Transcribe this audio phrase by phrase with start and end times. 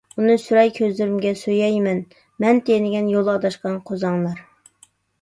[0.19, 2.03] ئۇنى سۈرەي كۆزلىرىمگە، سۆيەي مەن،
[2.47, 4.47] مەن تېنىگەن، يول ئاداشقان قوزاڭلار...